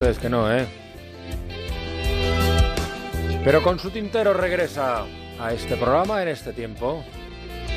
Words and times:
Es 0.00 0.20
que 0.20 0.30
no, 0.30 0.48
¿eh? 0.48 0.64
Pero 3.44 3.64
con 3.64 3.80
su 3.80 3.90
tintero 3.90 4.32
regresa 4.32 5.04
a 5.40 5.52
este 5.52 5.76
programa 5.76 6.22
en 6.22 6.28
este 6.28 6.52
tiempo. 6.52 7.02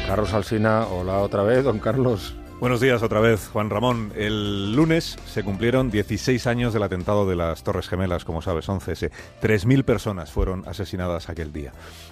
Carlos 0.06 0.32
Alsina, 0.32 0.86
hola 0.86 1.18
otra 1.18 1.42
vez, 1.42 1.64
don 1.64 1.80
Carlos. 1.80 2.36
Buenos 2.60 2.80
días 2.80 3.02
otra 3.02 3.22
vez, 3.22 3.50
Juan 3.52 3.72
Ramón. 3.72 4.14
El 4.16 4.76
lunes 4.76 5.18
se 5.26 5.44
cumplieron 5.44 5.90
16 5.90 6.46
años 6.46 6.74
del 6.74 6.84
atentado 6.84 7.28
de 7.28 7.36
las 7.36 7.64
Torres 7.64 7.90
Gemelas, 7.90 8.24
como 8.24 8.44
sabes, 8.44 8.70
11S. 8.70 9.10
3.000 9.42 9.84
personas 9.84 10.32
fueron 10.32 10.64
asesinadas 10.68 11.28
aquel 11.28 11.52
día. 11.52 11.72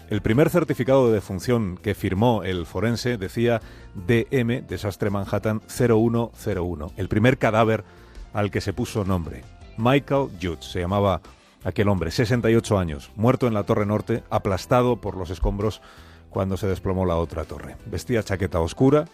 El 0.10 0.24
primer 0.24 0.50
certificado 0.50 1.08
de 1.08 1.14
defunción 1.14 1.78
que 1.78 1.94
firmó 1.94 2.42
el 2.44 2.66
forense 2.66 3.20
decía 3.20 3.62
DM, 3.94 4.66
Desastre 4.68 5.12
Manhattan 5.12 5.62
0101. 5.68 6.94
El 6.98 7.10
primer 7.10 7.38
cadáver 7.38 7.84
al 8.34 8.50
que 8.50 8.60
se 8.60 8.74
puso 8.74 9.06
nombre. 9.06 9.44
Michael 9.80 10.30
Judge 10.42 10.64
se 10.64 10.82
llamaba 10.82 11.22
aquel 11.64 11.88
hombre, 11.88 12.12
68 12.12 12.78
años, 12.78 13.12
muerto 13.16 13.48
en 13.48 13.54
la 13.54 13.64
Torre 13.64 13.86
Norte, 13.86 14.24
aplastado 14.30 14.98
por 14.98 15.16
los 15.16 15.30
escombros 15.30 15.82
cuando 16.30 16.58
se 16.58 16.68
desplomó 16.68 17.06
la 17.06 17.16
otra 17.16 17.46
torre. 17.46 17.78
Vestía 17.86 18.22
chaqueta 18.22 18.60
oscura, 18.60 19.06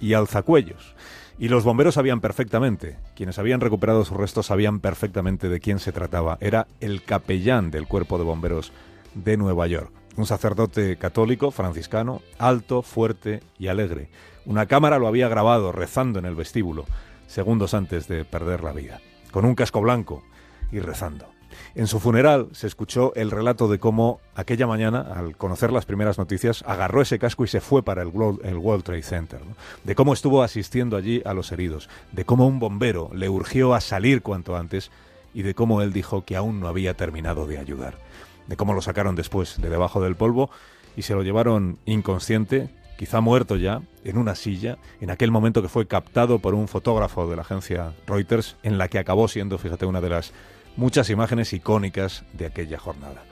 y 0.00 0.14
alzacuellos. 0.14 0.94
Y 1.38 1.48
los 1.48 1.64
bomberos 1.64 1.94
sabían 1.94 2.20
perfectamente, 2.20 2.96
quienes 3.16 3.38
habían 3.38 3.60
recuperado 3.60 4.04
sus 4.04 4.16
restos 4.16 4.46
sabían 4.46 4.80
perfectamente 4.80 5.48
de 5.48 5.60
quién 5.60 5.78
se 5.78 5.92
trataba. 5.92 6.38
Era 6.40 6.68
el 6.80 7.02
capellán 7.02 7.70
del 7.70 7.88
cuerpo 7.88 8.18
de 8.18 8.24
bomberos 8.24 8.72
de 9.14 9.36
Nueva 9.36 9.66
York. 9.66 9.90
Un 10.16 10.26
sacerdote 10.26 10.96
católico, 10.96 11.50
franciscano, 11.50 12.22
alto, 12.38 12.82
fuerte 12.82 13.40
y 13.58 13.66
alegre. 13.66 14.10
Una 14.46 14.66
cámara 14.66 14.98
lo 14.98 15.08
había 15.08 15.28
grabado 15.28 15.72
rezando 15.72 16.20
en 16.20 16.24
el 16.24 16.36
vestíbulo, 16.36 16.84
segundos 17.26 17.74
antes 17.74 18.06
de 18.06 18.24
perder 18.24 18.62
la 18.62 18.72
vida, 18.72 19.00
con 19.34 19.44
un 19.44 19.56
casco 19.56 19.80
blanco 19.80 20.22
y 20.70 20.78
rezando. 20.78 21.26
En 21.74 21.88
su 21.88 21.98
funeral 21.98 22.50
se 22.52 22.68
escuchó 22.68 23.12
el 23.16 23.32
relato 23.32 23.66
de 23.66 23.80
cómo 23.80 24.20
aquella 24.36 24.68
mañana, 24.68 25.00
al 25.00 25.36
conocer 25.36 25.72
las 25.72 25.86
primeras 25.86 26.18
noticias, 26.18 26.62
agarró 26.68 27.02
ese 27.02 27.18
casco 27.18 27.42
y 27.42 27.48
se 27.48 27.60
fue 27.60 27.82
para 27.82 28.02
el 28.02 28.10
World, 28.10 28.84
Trade 28.84 29.02
Center. 29.02 29.40
De 29.82 29.96
cómo 29.96 30.12
estuvo 30.12 30.44
asistiendo 30.44 30.96
allí 30.96 31.20
a 31.24 31.34
los 31.34 31.50
heridos, 31.50 31.88
de 32.12 32.24
cómo 32.24 32.46
un 32.46 32.60
bombero 32.60 33.10
le 33.12 33.28
urgió 33.28 33.74
a 33.74 33.80
salir 33.80 34.22
cuanto 34.22 34.56
antes 34.56 34.92
y 35.34 35.42
de 35.42 35.52
cómo 35.52 35.82
él 35.82 35.92
dijo 35.92 36.24
que 36.24 36.36
aún 36.36 36.60
no 36.60 36.68
había 36.68 36.94
terminado 36.94 37.48
de 37.48 37.58
ayudar. 37.58 37.98
De 38.46 38.56
cómo 38.56 38.72
lo 38.72 38.82
sacaron 38.82 39.16
después 39.16 39.60
de 39.60 39.68
debajo 39.68 40.00
del 40.00 40.14
polvo 40.14 40.48
y 40.94 41.02
se 41.02 41.14
lo 41.14 41.24
llevaron 41.24 41.78
inconsciente, 41.86 42.70
quizá 42.96 43.20
muerto 43.20 43.56
ya, 43.56 43.82
en 44.04 44.18
una 44.18 44.34
silla, 44.34 44.78
en 45.00 45.10
aquel 45.10 45.30
momento 45.30 45.62
que 45.62 45.68
fue 45.68 45.86
captado 45.86 46.38
por 46.38 46.54
un 46.54 46.68
fotógrafo 46.68 47.28
de 47.28 47.36
la 47.36 47.42
agencia 47.42 47.92
Reuters, 48.06 48.56
en 48.62 48.78
la 48.78 48.88
que 48.88 48.98
acabó 48.98 49.28
siendo, 49.28 49.58
fíjate, 49.58 49.86
una 49.86 50.00
de 50.00 50.10
las 50.10 50.32
muchas 50.76 51.10
imágenes 51.10 51.52
icónicas 51.52 52.24
de 52.32 52.46
aquella 52.46 52.78
jornada. 52.78 53.22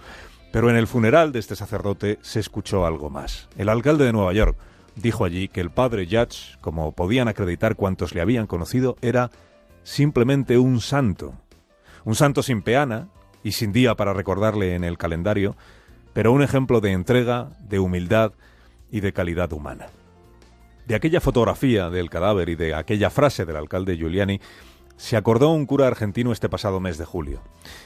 Pero 0.52 0.68
en 0.68 0.76
el 0.76 0.86
funeral 0.86 1.32
de 1.32 1.38
este 1.38 1.56
sacerdote 1.56 2.18
se 2.22 2.40
escuchó 2.40 2.84
algo 2.86 3.10
más. 3.10 3.48
El 3.56 3.68
alcalde 3.68 4.04
de 4.04 4.12
Nueva 4.12 4.32
York 4.32 4.56
dijo 4.96 5.24
allí 5.24 5.48
que 5.48 5.60
el 5.60 5.70
padre 5.70 6.06
Judge, 6.06 6.58
como 6.60 6.92
podían 6.92 7.28
acreditar 7.28 7.76
cuantos 7.76 8.14
le 8.14 8.20
habían 8.20 8.46
conocido, 8.46 8.96
era 9.00 9.30
simplemente 9.82 10.58
un 10.58 10.80
santo. 10.80 11.34
Un 12.04 12.14
santo 12.14 12.42
sin 12.42 12.62
peana 12.62 13.08
y 13.42 13.52
sin 13.52 13.72
día 13.72 13.94
para 13.94 14.12
recordarle 14.12 14.74
en 14.74 14.84
el 14.84 14.98
calendario, 14.98 15.56
pero 16.12 16.32
un 16.32 16.42
ejemplo 16.42 16.80
de 16.80 16.92
entrega, 16.92 17.50
de 17.60 17.78
humildad 17.78 18.32
y 18.92 19.00
de 19.00 19.12
calidad 19.12 19.52
humana. 19.52 19.88
De 20.86 20.94
aquella 20.94 21.20
fotografía 21.20 21.90
del 21.90 22.10
cadáver 22.10 22.48
y 22.48 22.54
de 22.54 22.74
aquella 22.74 23.10
frase 23.10 23.44
del 23.44 23.56
alcalde 23.56 23.96
Giuliani 23.96 24.40
se 24.96 25.16
acordó 25.16 25.50
un 25.50 25.66
cura 25.66 25.88
argentino 25.88 26.30
este 26.30 26.48
pasado 26.48 26.78
mes 26.78 26.98
de 26.98 27.04
julio. 27.04 27.40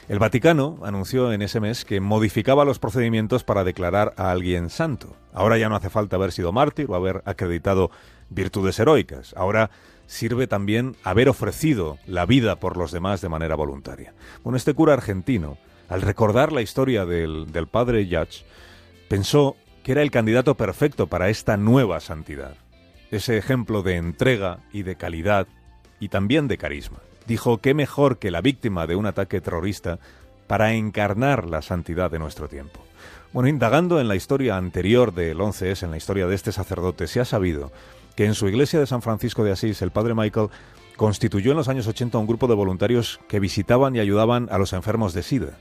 El 0.07 0.19
Vaticano 0.19 0.77
anunció 0.83 1.31
en 1.31 1.41
ese 1.41 1.59
mes 1.59 1.85
que 1.85 1.99
modificaba 1.99 2.65
los 2.65 2.77
procedimientos 2.77 3.43
para 3.43 3.63
declarar 3.63 4.13
a 4.17 4.29
alguien 4.29 4.69
santo. 4.69 5.15
Ahora 5.33 5.57
ya 5.57 5.69
no 5.69 5.75
hace 5.75 5.89
falta 5.89 6.17
haber 6.17 6.31
sido 6.31 6.51
mártir 6.51 6.87
o 6.89 6.95
haber 6.95 7.23
acreditado 7.25 7.89
virtudes 8.29 8.77
heroicas. 8.79 9.33
Ahora 9.37 9.71
sirve 10.05 10.47
también 10.47 10.95
haber 11.03 11.29
ofrecido 11.29 11.97
la 12.05 12.25
vida 12.25 12.57
por 12.57 12.77
los 12.77 12.91
demás 12.91 13.21
de 13.21 13.29
manera 13.29 13.55
voluntaria. 13.55 14.13
Bueno, 14.43 14.57
este 14.57 14.73
cura 14.73 14.93
argentino, 14.93 15.57
al 15.89 16.01
recordar 16.01 16.51
la 16.51 16.61
historia 16.61 17.05
del, 17.05 17.51
del 17.51 17.67
padre 17.67 18.07
Yach, 18.07 18.43
pensó 19.07 19.55
que 19.87 19.93
era 19.93 20.01
el 20.01 20.11
candidato 20.11 20.55
perfecto 20.55 21.07
para 21.07 21.29
esta 21.29 21.55
nueva 21.55 22.01
santidad. 22.01 22.55
Ese 23.09 23.37
ejemplo 23.37 23.83
de 23.83 23.95
entrega 23.95 24.59
y 24.73 24.83
de 24.83 24.97
calidad 24.97 25.47
y 26.01 26.09
también 26.09 26.49
de 26.49 26.57
carisma 26.57 26.97
dijo 27.25 27.59
que 27.59 27.73
mejor 27.73 28.19
que 28.19 28.29
la 28.29 28.41
víctima 28.41 28.85
de 28.85 28.97
un 28.97 29.05
ataque 29.05 29.39
terrorista 29.39 29.97
para 30.45 30.73
encarnar 30.73 31.47
la 31.47 31.61
santidad 31.61 32.11
de 32.11 32.19
nuestro 32.19 32.49
tiempo. 32.49 32.81
Bueno, 33.31 33.47
indagando 33.47 34.01
en 34.01 34.09
la 34.09 34.17
historia 34.17 34.57
anterior 34.57 35.13
del 35.13 35.37
11S, 35.37 35.83
en 35.83 35.91
la 35.91 35.97
historia 35.97 36.27
de 36.27 36.35
este 36.35 36.51
sacerdote, 36.51 37.07
se 37.07 37.21
ha 37.21 37.25
sabido 37.25 37.71
que 38.17 38.25
en 38.25 38.33
su 38.33 38.49
iglesia 38.49 38.81
de 38.81 38.87
San 38.87 39.01
Francisco 39.01 39.45
de 39.45 39.53
Asís, 39.53 39.81
el 39.81 39.91
padre 39.91 40.15
Michael 40.15 40.49
constituyó 40.97 41.51
en 41.51 41.57
los 41.57 41.69
años 41.69 41.87
80 41.87 42.17
un 42.17 42.27
grupo 42.27 42.47
de 42.49 42.55
voluntarios 42.55 43.21
que 43.29 43.39
visitaban 43.39 43.95
y 43.95 44.01
ayudaban 44.01 44.49
a 44.51 44.57
los 44.57 44.73
enfermos 44.73 45.13
de 45.13 45.23
SIDA 45.23 45.57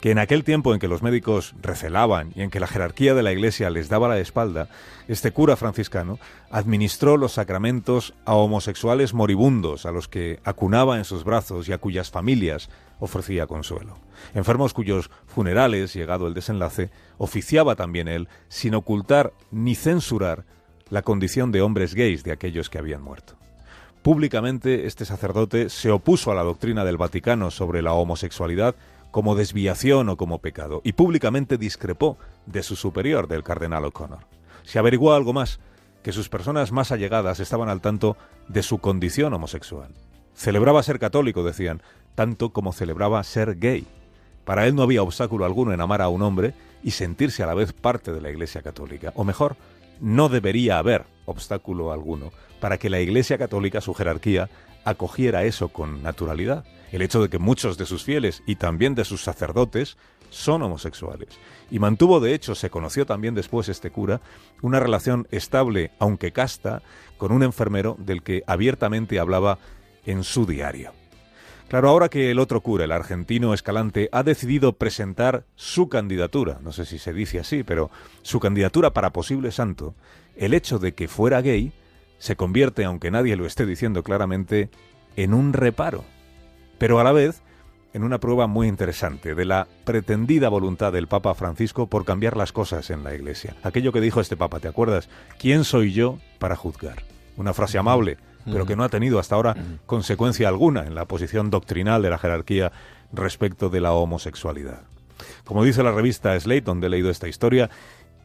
que 0.00 0.10
en 0.10 0.18
aquel 0.18 0.44
tiempo 0.44 0.72
en 0.72 0.80
que 0.80 0.88
los 0.88 1.02
médicos 1.02 1.54
recelaban 1.60 2.32
y 2.34 2.42
en 2.42 2.50
que 2.50 2.60
la 2.60 2.66
jerarquía 2.66 3.14
de 3.14 3.22
la 3.22 3.32
Iglesia 3.32 3.70
les 3.70 3.88
daba 3.88 4.08
la 4.08 4.18
espalda, 4.18 4.68
este 5.08 5.32
cura 5.32 5.56
franciscano 5.56 6.18
administró 6.50 7.16
los 7.16 7.32
sacramentos 7.32 8.14
a 8.24 8.34
homosexuales 8.34 9.14
moribundos, 9.14 9.86
a 9.86 9.90
los 9.90 10.08
que 10.08 10.40
acunaba 10.44 10.98
en 10.98 11.04
sus 11.04 11.24
brazos 11.24 11.68
y 11.68 11.72
a 11.72 11.78
cuyas 11.78 12.10
familias 12.10 12.68
ofrecía 13.00 13.46
consuelo. 13.46 13.98
Enfermos 14.34 14.74
cuyos 14.74 15.10
funerales, 15.26 15.94
llegado 15.94 16.26
el 16.26 16.34
desenlace, 16.34 16.90
oficiaba 17.18 17.76
también 17.76 18.08
él, 18.08 18.28
sin 18.48 18.74
ocultar 18.74 19.32
ni 19.50 19.74
censurar 19.74 20.44
la 20.90 21.02
condición 21.02 21.52
de 21.52 21.62
hombres 21.62 21.94
gays 21.94 22.24
de 22.24 22.32
aquellos 22.32 22.70
que 22.70 22.78
habían 22.78 23.02
muerto. 23.02 23.34
Públicamente 24.02 24.86
este 24.86 25.04
sacerdote 25.04 25.68
se 25.68 25.90
opuso 25.90 26.30
a 26.30 26.34
la 26.34 26.42
doctrina 26.42 26.84
del 26.84 26.96
Vaticano 26.96 27.50
sobre 27.50 27.82
la 27.82 27.92
homosexualidad 27.92 28.74
como 29.10 29.34
desviación 29.34 30.08
o 30.08 30.16
como 30.16 30.38
pecado, 30.38 30.80
y 30.84 30.92
públicamente 30.92 31.58
discrepó 31.58 32.18
de 32.46 32.62
su 32.62 32.76
superior, 32.76 33.28
del 33.28 33.42
cardenal 33.42 33.84
O'Connor. 33.84 34.26
Se 34.64 34.78
averiguó 34.78 35.14
algo 35.14 35.32
más, 35.32 35.60
que 36.02 36.12
sus 36.12 36.28
personas 36.28 36.72
más 36.72 36.92
allegadas 36.92 37.40
estaban 37.40 37.68
al 37.68 37.80
tanto 37.80 38.16
de 38.48 38.62
su 38.62 38.78
condición 38.78 39.32
homosexual. 39.34 39.92
Celebraba 40.34 40.82
ser 40.82 40.98
católico, 40.98 41.42
decían, 41.42 41.82
tanto 42.14 42.52
como 42.52 42.72
celebraba 42.72 43.22
ser 43.24 43.58
gay. 43.58 43.86
Para 44.44 44.66
él 44.66 44.74
no 44.74 44.82
había 44.82 45.02
obstáculo 45.02 45.44
alguno 45.44 45.72
en 45.72 45.80
amar 45.80 46.00
a 46.00 46.08
un 46.08 46.22
hombre 46.22 46.54
y 46.82 46.92
sentirse 46.92 47.42
a 47.42 47.46
la 47.46 47.54
vez 47.54 47.72
parte 47.72 48.12
de 48.12 48.20
la 48.20 48.30
Iglesia 48.30 48.62
Católica. 48.62 49.12
O 49.16 49.24
mejor, 49.24 49.56
no 50.00 50.28
debería 50.28 50.78
haber 50.78 51.04
obstáculo 51.26 51.92
alguno 51.92 52.30
para 52.60 52.78
que 52.78 52.90
la 52.90 53.00
Iglesia 53.00 53.38
Católica, 53.38 53.80
su 53.80 53.94
jerarquía, 53.94 54.48
acogiera 54.84 55.44
eso 55.44 55.68
con 55.68 56.02
naturalidad 56.02 56.64
el 56.92 57.02
hecho 57.02 57.22
de 57.22 57.28
que 57.28 57.38
muchos 57.38 57.78
de 57.78 57.86
sus 57.86 58.02
fieles 58.02 58.42
y 58.46 58.56
también 58.56 58.94
de 58.94 59.04
sus 59.04 59.22
sacerdotes 59.22 59.96
son 60.30 60.62
homosexuales. 60.62 61.28
Y 61.70 61.78
mantuvo, 61.78 62.20
de 62.20 62.34
hecho, 62.34 62.54
se 62.54 62.70
conoció 62.70 63.06
también 63.06 63.34
después 63.34 63.68
este 63.68 63.90
cura, 63.90 64.20
una 64.62 64.80
relación 64.80 65.26
estable, 65.30 65.92
aunque 65.98 66.32
casta, 66.32 66.82
con 67.16 67.32
un 67.32 67.42
enfermero 67.42 67.96
del 67.98 68.22
que 68.22 68.42
abiertamente 68.46 69.18
hablaba 69.18 69.58
en 70.04 70.24
su 70.24 70.46
diario. 70.46 70.92
Claro, 71.68 71.90
ahora 71.90 72.08
que 72.08 72.30
el 72.30 72.38
otro 72.38 72.62
cura, 72.62 72.84
el 72.84 72.92
argentino 72.92 73.52
Escalante, 73.52 74.08
ha 74.12 74.22
decidido 74.22 74.72
presentar 74.72 75.44
su 75.54 75.90
candidatura, 75.90 76.58
no 76.62 76.72
sé 76.72 76.86
si 76.86 76.98
se 76.98 77.12
dice 77.12 77.40
así, 77.40 77.62
pero 77.62 77.90
su 78.22 78.40
candidatura 78.40 78.94
para 78.94 79.12
posible 79.12 79.52
santo, 79.52 79.94
el 80.36 80.54
hecho 80.54 80.78
de 80.78 80.94
que 80.94 81.08
fuera 81.08 81.42
gay 81.42 81.72
se 82.18 82.36
convierte, 82.36 82.84
aunque 82.84 83.10
nadie 83.10 83.36
lo 83.36 83.46
esté 83.46 83.66
diciendo 83.66 84.02
claramente, 84.02 84.70
en 85.16 85.34
un 85.34 85.52
reparo 85.52 86.04
pero 86.78 87.00
a 87.00 87.04
la 87.04 87.12
vez 87.12 87.42
en 87.92 88.04
una 88.04 88.18
prueba 88.18 88.46
muy 88.46 88.68
interesante 88.68 89.34
de 89.34 89.44
la 89.44 89.66
pretendida 89.84 90.48
voluntad 90.48 90.92
del 90.92 91.08
Papa 91.08 91.34
Francisco 91.34 91.88
por 91.88 92.04
cambiar 92.04 92.36
las 92.36 92.52
cosas 92.52 92.90
en 92.90 93.02
la 93.02 93.14
Iglesia. 93.14 93.56
Aquello 93.62 93.92
que 93.92 94.00
dijo 94.00 94.20
este 94.20 94.36
Papa, 94.36 94.60
¿te 94.60 94.68
acuerdas? 94.68 95.08
¿Quién 95.38 95.64
soy 95.64 95.92
yo 95.92 96.18
para 96.38 96.54
juzgar? 96.54 97.02
Una 97.36 97.54
frase 97.54 97.78
amable, 97.78 98.18
pero 98.44 98.66
que 98.66 98.76
no 98.76 98.84
ha 98.84 98.88
tenido 98.88 99.18
hasta 99.18 99.34
ahora 99.34 99.56
consecuencia 99.86 100.48
alguna 100.48 100.84
en 100.84 100.94
la 100.94 101.06
posición 101.06 101.50
doctrinal 101.50 102.02
de 102.02 102.10
la 102.10 102.18
jerarquía 102.18 102.72
respecto 103.12 103.68
de 103.68 103.80
la 103.80 103.92
homosexualidad. 103.92 104.82
Como 105.44 105.64
dice 105.64 105.82
la 105.82 105.92
revista 105.92 106.38
Slate, 106.38 106.60
donde 106.62 106.86
he 106.86 106.90
leído 106.90 107.10
esta 107.10 107.28
historia, 107.28 107.70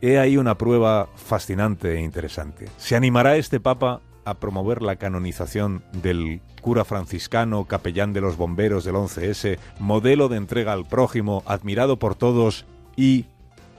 he 0.05 0.19
ahí 0.19 0.35
una 0.35 0.57
prueba 0.57 1.07
fascinante 1.15 1.93
e 1.93 2.01
interesante. 2.01 2.67
¿Se 2.75 2.97
animará 2.97 3.37
este 3.37 3.61
Papa 3.61 4.01
a 4.25 4.33
promover 4.33 4.81
la 4.81 4.97
canonización 4.97 5.81
del 5.93 6.41
cura 6.61 6.83
franciscano, 6.83 7.63
capellán 7.65 8.11
de 8.11 8.19
los 8.19 8.35
bomberos 8.35 8.83
del 8.83 8.95
11S, 8.95 9.57
modelo 9.79 10.27
de 10.27 10.35
entrega 10.35 10.73
al 10.73 10.85
prójimo, 10.85 11.41
admirado 11.45 11.99
por 11.99 12.15
todos 12.15 12.65
y 12.97 13.27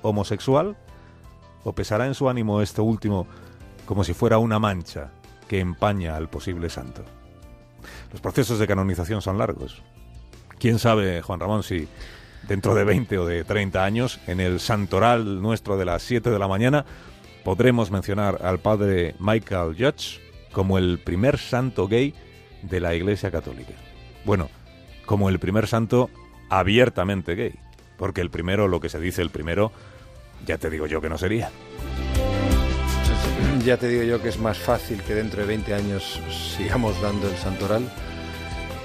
homosexual? 0.00 0.79
¿O 1.62 1.75
pesará 1.75 2.06
en 2.06 2.15
su 2.15 2.31
ánimo 2.31 2.62
este 2.62 2.81
último 2.81 3.26
como 3.85 4.03
si 4.03 4.15
fuera 4.15 4.38
una 4.38 4.59
mancha 4.59 5.11
que 5.47 5.61
empaña 5.61 6.17
al 6.17 6.31
posible 6.31 6.71
santo? 6.71 7.05
Los 8.12 8.23
procesos 8.23 8.59
de 8.59 8.67
canonización 8.67 9.21
son 9.21 9.37
largos. 9.37 9.82
quién 10.59 10.79
sabe, 10.79 11.21
Juan 11.21 11.41
Ramón, 11.41 11.62
si 11.62 11.87
dentro 12.49 12.75
de 12.75 12.85
20 12.85 13.19
o 13.19 13.26
de 13.26 13.44
30 13.44 13.85
años, 13.85 14.20
en 14.26 14.41
el 14.41 14.61
santoral 14.61 15.41
nuestro 15.41 15.76
de 15.76 15.85
las 15.85 16.02
7 16.02 16.31
de 16.31 16.38
la 16.38 16.49
mañana, 16.49 16.85
podremos 17.44 17.91
mencionar 17.91 18.41
al 18.43 18.58
padre 18.58 19.14
Michael 19.19 19.76
Judge 19.79 20.20
como 20.52 20.79
el 20.79 20.99
primer 20.99 21.38
santo 21.38 21.88
gay 21.88 22.14
de 22.62 22.81
la 22.81 22.94
Iglesia 22.94 23.31
Católica. 23.31 23.73
Bueno, 24.25 24.49
como 25.06 25.29
el 25.29 25.38
primer 25.38 25.67
santo 25.67 26.11
abiertamente 26.49 27.35
gay, 27.35 27.55
porque 27.96 28.20
el 28.20 28.31
primero, 28.31 28.69
lo 28.69 28.81
que 28.81 28.88
se 28.88 29.00
dice 29.00 29.23
el 29.23 29.31
primero, 29.31 29.73
ya 30.47 30.58
te 30.58 30.70
digo 30.70 30.87
yo 30.87 31.00
que 31.00 31.08
no 31.08 31.19
sería. 31.19 31.50
Ya 33.64 33.79
te 33.79 33.88
digo 33.88 34.02
yo 34.02 34.20
que 34.20 34.29
es 34.29 34.38
más 34.38 34.58
fácil 34.58 35.00
que 35.02 35.14
dentro 35.14 35.40
de 35.40 35.47
20 35.47 35.73
años 35.75 36.20
sigamos 36.56 37.00
dando 37.00 37.29
el 37.29 37.37
santoral 37.37 37.90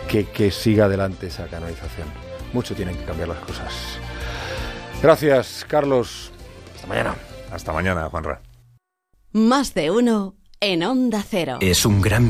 que 0.08 0.26
que 0.26 0.52
siga 0.52 0.86
adelante 0.86 1.28
esa 1.28 1.48
canonización. 1.48 2.29
Mucho 2.54 2.76
tienen 2.76 2.98
que 2.98 3.04
cambiar 3.04 3.30
las 3.30 3.40
cosas. 3.40 3.74
Gracias, 5.02 5.66
Carlos. 5.68 6.32
Hasta 6.76 6.88
mañana. 6.88 7.16
Hasta 7.52 7.74
mañana, 7.74 8.10
Juanra. 8.10 8.42
Más 9.32 9.74
de 9.74 9.92
uno 9.92 10.36
en 10.60 10.84
Onda 10.84 11.24
Cero. 11.28 11.58
Es 11.62 11.86
un 11.86 12.02
gran 12.02 12.18